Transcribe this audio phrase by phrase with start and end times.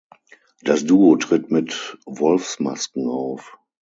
[0.63, 3.59] Das Duo tritt mit Wolfsmasken auf.